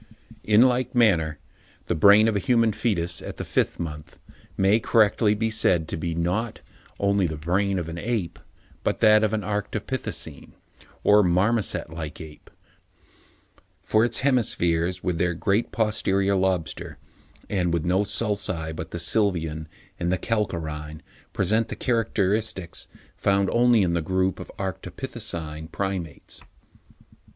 In 0.43 0.63
like 0.63 0.95
manner, 0.95 1.37
the 1.85 1.93
brain 1.93 2.27
of 2.27 2.35
a 2.35 2.39
human 2.39 2.73
foetus, 2.73 3.21
at 3.21 3.37
the 3.37 3.45
fifth 3.45 3.79
month, 3.79 4.17
may 4.57 4.79
correctly 4.79 5.35
be 5.35 5.51
said 5.51 5.87
to 5.89 5.95
be, 5.95 6.15
not 6.15 6.61
only 6.99 7.27
the 7.27 7.35
brain 7.37 7.77
of 7.77 7.87
an 7.87 7.99
ape, 7.99 8.39
but 8.83 8.99
that 9.01 9.23
of 9.23 9.31
an 9.31 9.41
Arctopithecine 9.41 10.53
or 11.03 11.21
marmoset 11.21 11.91
like 11.91 12.19
ape; 12.19 12.49
for 13.83 14.03
its 14.03 14.21
hemispheres, 14.21 15.03
with 15.03 15.19
their 15.19 15.35
great 15.35 15.71
posterior 15.71 16.33
lobster, 16.35 16.97
and 17.47 17.71
with 17.71 17.85
no 17.85 18.03
sulci 18.03 18.75
but 18.75 18.89
the 18.89 18.97
sylvian 18.97 19.67
and 19.99 20.11
the 20.11 20.17
calcarine, 20.17 21.01
present 21.31 21.67
the 21.67 21.75
characteristics 21.75 22.87
found 23.15 23.51
only 23.51 23.83
in 23.83 23.93
the 23.93 24.01
group 24.01 24.39
of 24.39 24.47
the 24.47 24.53
Arctopithecine 24.63 25.71
Primates. 25.71 26.41